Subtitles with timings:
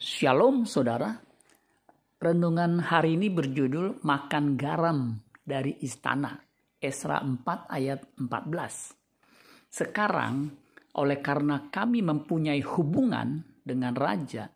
[0.00, 1.12] Shalom saudara.
[2.16, 6.40] Renungan hari ini berjudul Makan Garam dari Istana.
[6.80, 8.96] Esra 4 ayat 14.
[9.68, 10.56] Sekarang
[10.96, 14.48] oleh karena kami mempunyai hubungan dengan raja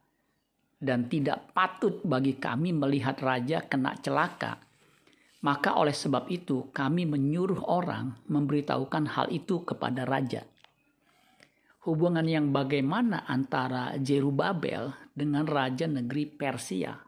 [0.80, 4.56] dan tidak patut bagi kami melihat raja kena celaka,
[5.45, 10.49] maka oleh sebab itu kami menyuruh orang memberitahukan hal itu kepada raja
[11.85, 16.98] hubungan yang bagaimana antara Jerubabel dengan raja negeri Persia.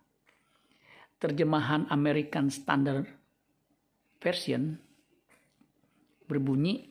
[1.18, 3.04] Terjemahan American Standard
[4.22, 4.78] Version
[6.30, 6.86] berbunyi,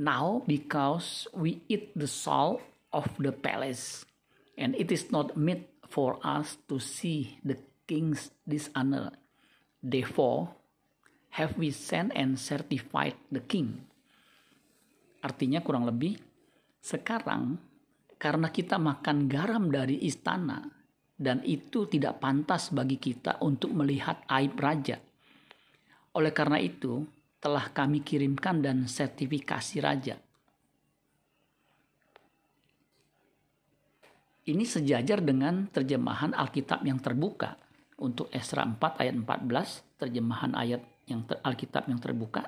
[0.00, 4.08] Now because we eat the salt of the palace,
[4.56, 9.12] and it is not meet for us to see the king's dishonor.
[9.84, 10.56] Therefore,
[11.36, 13.84] have we sent and certified the king.
[15.24, 16.20] Artinya kurang lebih,
[16.82, 17.56] sekarang
[18.22, 20.62] karena kita makan garam dari istana
[21.18, 25.02] dan itu tidak pantas bagi kita untuk melihat aib raja.
[26.14, 27.02] Oleh karena itu,
[27.42, 30.14] telah kami kirimkan dan sertifikasi raja.
[34.42, 37.58] Ini sejajar dengan terjemahan Alkitab yang terbuka
[37.98, 42.46] untuk Esra 4 ayat 14, terjemahan ayat yang ter, Alkitab yang terbuka.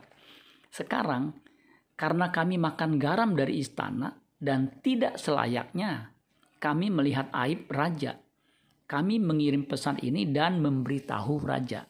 [0.71, 1.35] Sekarang,
[1.99, 6.13] karena kami makan garam dari istana, dan tidak selayaknya
[6.61, 8.21] kami melihat aib raja.
[8.85, 11.89] Kami mengirim pesan ini dan memberitahu raja.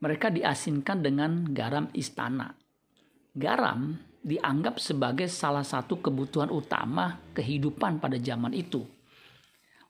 [0.00, 2.56] Mereka diasinkan dengan garam istana.
[3.36, 3.92] Garam
[4.24, 8.80] dianggap sebagai salah satu kebutuhan utama kehidupan pada zaman itu.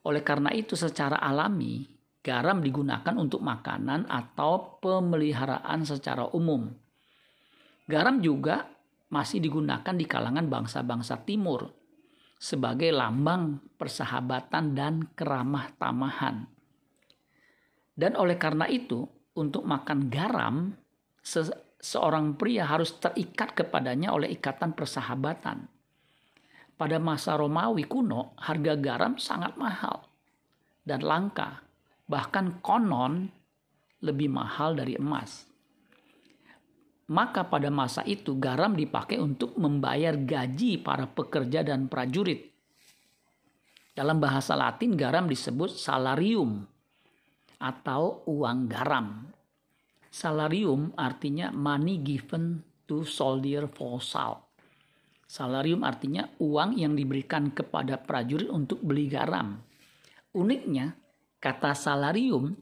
[0.03, 1.87] Oleh karena itu, secara alami,
[2.23, 6.67] garam digunakan untuk makanan atau pemeliharaan secara umum.
[7.87, 8.72] Garam juga
[9.13, 11.69] masih digunakan di kalangan bangsa-bangsa timur
[12.41, 16.49] sebagai lambang persahabatan dan keramah tamahan.
[17.93, 19.05] Dan oleh karena itu,
[19.37, 20.75] untuk makan garam,
[21.79, 25.69] seorang pria harus terikat kepadanya oleh ikatan persahabatan.
[26.75, 30.03] Pada masa Romawi kuno, harga garam sangat mahal
[30.83, 31.63] dan langka,
[32.11, 33.31] bahkan konon
[34.03, 35.52] lebih mahal dari emas.
[37.11, 42.53] Maka pada masa itu garam dipakai untuk membayar gaji para pekerja dan prajurit.
[43.93, 46.65] Dalam bahasa Latin garam disebut salarium
[47.63, 49.29] atau uang garam.
[50.13, 54.53] Salarium artinya money given to soldier for salt.
[55.25, 59.57] Salarium artinya uang yang diberikan kepada prajurit untuk beli garam.
[60.37, 60.93] Uniknya,
[61.41, 62.53] kata salarium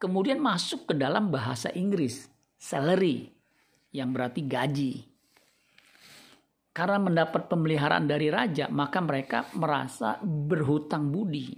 [0.00, 3.33] kemudian masuk ke dalam bahasa Inggris, salary
[3.94, 4.92] yang berarti gaji.
[6.74, 11.54] Karena mendapat pemeliharaan dari raja, maka mereka merasa berhutang budi.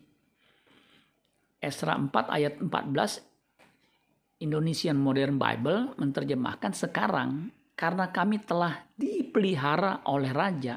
[1.56, 10.76] Esra 4 ayat 14 Indonesian Modern Bible menerjemahkan sekarang karena kami telah dipelihara oleh raja,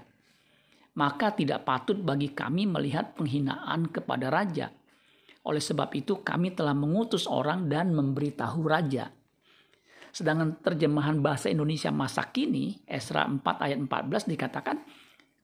[0.95, 4.71] maka tidak patut bagi kami melihat penghinaan kepada raja.
[5.43, 9.18] Oleh sebab itu kami telah mengutus orang dan memberitahu raja
[10.09, 14.77] Sedangkan terjemahan bahasa Indonesia masa kini, Esra 4 ayat 14 dikatakan,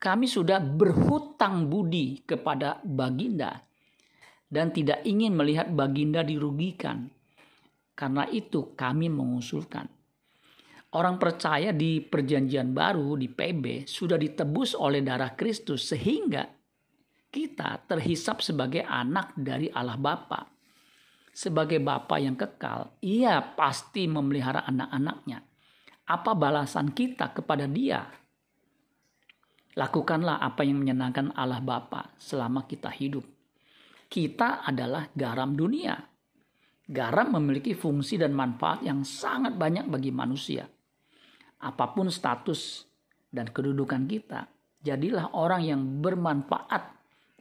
[0.02, 3.64] kami sudah berhutang budi kepada Baginda
[4.46, 7.10] dan tidak ingin melihat Baginda dirugikan.
[7.96, 9.88] Karena itu kami mengusulkan.
[10.96, 16.44] Orang percaya di perjanjian baru di PB sudah ditebus oleh darah Kristus sehingga
[17.28, 20.55] kita terhisap sebagai anak dari Allah Bapa
[21.36, 25.44] sebagai Bapa yang kekal, ia pasti memelihara anak-anaknya.
[26.08, 28.08] Apa balasan kita kepada dia?
[29.76, 33.28] Lakukanlah apa yang menyenangkan Allah Bapa selama kita hidup.
[34.08, 36.00] Kita adalah garam dunia.
[36.88, 40.64] Garam memiliki fungsi dan manfaat yang sangat banyak bagi manusia.
[41.60, 42.88] Apa pun status
[43.28, 44.48] dan kedudukan kita,
[44.80, 46.95] jadilah orang yang bermanfaat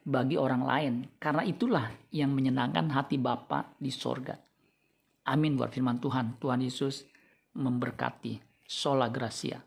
[0.04, 0.94] bagi orang lain.
[1.16, 4.37] Karena itulah yang menyenangkan hati Bapa di sorga.
[5.25, 6.37] Amin buat firman Tuhan.
[6.37, 7.08] Tuhan Yesus
[7.56, 8.38] memberkati.
[8.64, 9.61] Sola Gracia.